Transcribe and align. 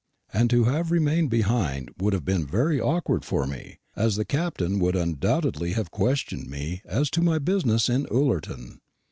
And 0.33 0.49
to 0.49 0.63
have 0.63 0.89
remained 0.89 1.29
behind 1.29 1.91
would 1.99 2.13
have 2.13 2.25
been 2.25 2.43
very 2.47 2.81
awkward 2.81 3.23
for 3.23 3.45
me; 3.45 3.77
as 3.95 4.15
the 4.15 4.25
Captain 4.25 4.79
would 4.79 4.95
undoubtedly 4.95 5.73
have 5.73 5.91
questioned 5.91 6.49
me 6.49 6.81
as 6.85 7.11
to 7.11 7.21
my 7.21 7.37
business 7.37 7.87
in 7.87 8.07
Ullerton. 8.09 8.81